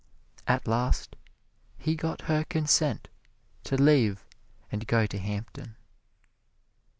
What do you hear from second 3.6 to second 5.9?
to leave and go to Hampton.